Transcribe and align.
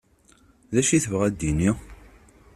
Dacu 0.73 0.97
tebɣa 1.03 1.23
ad 1.27 1.35
tini? 1.39 1.71